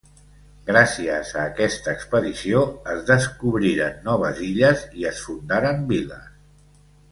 Gràcies 0.69 1.33
a 1.41 1.43
aquesta 1.49 1.93
expedició 1.97 2.63
es 2.95 3.03
descobriren 3.11 4.01
noves 4.09 4.43
illes 4.49 4.83
i 5.03 5.09
es 5.13 5.23
fundaren 5.29 5.89
viles. 5.95 6.29